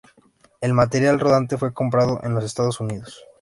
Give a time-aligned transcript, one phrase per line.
[0.61, 3.23] El material rodante fue comprado en los Estados Unidos.